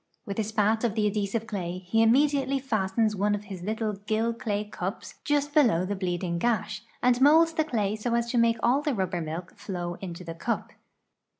With 0.25 0.39
a 0.39 0.43
spat 0.43 0.83
of 0.83 0.95
the 0.95 1.05
adhesive 1.05 1.45
clay 1.45 1.77
he 1.77 2.01
immediately 2.01 2.57
fastens 2.57 3.15
one 3.15 3.35
of 3.35 3.43
his 3.43 3.61
little 3.61 3.93
gill 3.93 4.33
clay 4.33 4.63
cups 4.63 5.13
just 5.23 5.53
below 5.53 5.85
the 5.85 5.95
bleeding 5.95 6.39
gash, 6.39 6.81
and 7.03 7.21
molds 7.21 7.53
the 7.53 7.63
clay 7.63 7.95
so 7.95 8.15
as 8.15 8.27
to 8.31 8.39
make 8.39 8.57
all 8.63 8.81
the 8.81 8.95
rubber 8.95 9.21
milk 9.21 9.55
flow 9.57 9.97
into 10.01 10.23
the 10.23 10.33
cup. 10.33 10.71